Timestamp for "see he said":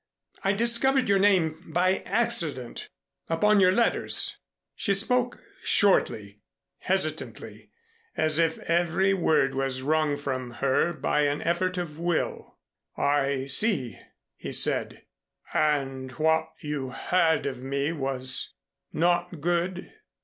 13.45-15.05